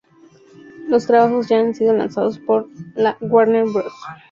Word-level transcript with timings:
Los 0.87 1.05
trabajos 1.05 1.47
ya 1.47 1.59
han 1.59 1.75
sido 1.75 1.93
lanzados 1.93 2.39
por 2.39 2.67
la 2.95 3.15
"Warner 3.21 3.65
Bros. 3.65 3.93